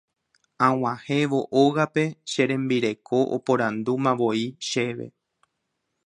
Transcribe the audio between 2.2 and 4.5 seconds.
che rembireko oporandumavoi